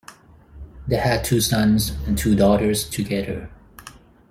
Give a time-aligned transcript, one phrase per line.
[0.87, 3.51] They had two sons and two daughters together.